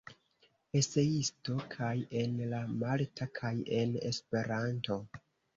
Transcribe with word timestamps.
Eseisto 0.79 1.57
kaj 1.75 1.91
en 2.21 2.35
la 2.55 2.63
malta 2.85 3.29
kaj 3.41 3.55
en 3.83 3.95
Esperanto. 4.13 4.99